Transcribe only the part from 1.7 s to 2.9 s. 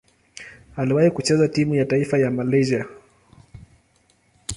ya taifa ya Malaysia.